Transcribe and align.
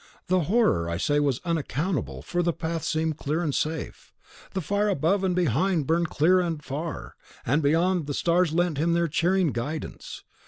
The 0.29 0.45
horror, 0.49 0.89
I 0.89 0.97
say, 0.97 1.19
was 1.19 1.41
unaccountable, 1.45 2.23
for 2.23 2.41
the 2.41 2.53
path 2.53 2.83
seemed 2.83 3.17
clear 3.17 3.43
and 3.43 3.53
safe. 3.53 4.11
The 4.55 4.59
fire, 4.61 4.89
above 4.89 5.23
and 5.23 5.35
behind, 5.35 5.85
burned 5.85 6.09
clear 6.09 6.39
and 6.39 6.63
far; 6.63 7.13
and 7.45 7.61
beyond, 7.61 8.07
the 8.07 8.15
stars 8.15 8.51
lent 8.51 8.79
him 8.79 8.93
their 8.93 9.07
cheering 9.07 9.51
guidance. 9.51 10.23